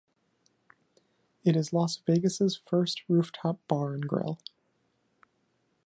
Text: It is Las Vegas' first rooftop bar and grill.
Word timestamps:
It 1.43 1.55
is 1.55 1.71
Las 1.73 1.97
Vegas' 1.97 2.59
first 2.65 3.03
rooftop 3.07 3.59
bar 3.67 3.93
and 3.93 4.07
grill. 4.09 4.39